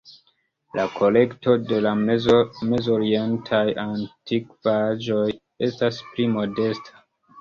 [0.77, 5.23] La kolekto de la Mez-Orientaj antikvaĵoj
[5.69, 7.03] estas pli modesta.